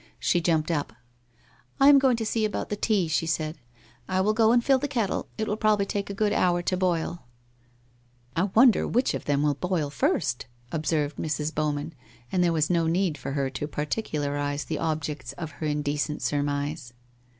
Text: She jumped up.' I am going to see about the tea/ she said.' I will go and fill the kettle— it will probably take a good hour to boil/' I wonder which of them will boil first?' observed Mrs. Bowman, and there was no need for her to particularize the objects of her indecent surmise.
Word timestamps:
She 0.17 0.41
jumped 0.41 0.71
up.' 0.71 0.93
I 1.79 1.87
am 1.87 1.99
going 1.99 2.17
to 2.17 2.25
see 2.25 2.43
about 2.43 2.69
the 2.69 2.75
tea/ 2.75 3.07
she 3.07 3.27
said.' 3.27 3.59
I 4.07 4.19
will 4.19 4.33
go 4.33 4.51
and 4.51 4.65
fill 4.65 4.79
the 4.79 4.87
kettle— 4.87 5.27
it 5.37 5.47
will 5.47 5.55
probably 5.57 5.85
take 5.85 6.09
a 6.09 6.15
good 6.15 6.33
hour 6.33 6.63
to 6.63 6.75
boil/' 6.75 7.27
I 8.35 8.45
wonder 8.55 8.87
which 8.87 9.13
of 9.13 9.25
them 9.25 9.43
will 9.43 9.53
boil 9.53 9.91
first?' 9.91 10.47
observed 10.71 11.17
Mrs. 11.17 11.53
Bowman, 11.53 11.93
and 12.31 12.43
there 12.43 12.51
was 12.51 12.67
no 12.67 12.87
need 12.87 13.15
for 13.15 13.33
her 13.33 13.51
to 13.51 13.67
particularize 13.67 14.63
the 14.65 14.79
objects 14.79 15.33
of 15.33 15.51
her 15.51 15.67
indecent 15.67 16.23
surmise. 16.23 16.93